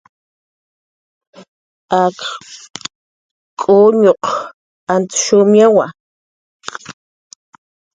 [2.03, 2.17] Ak
[3.59, 4.25] k'uñuq
[4.93, 5.85] antz shumyawa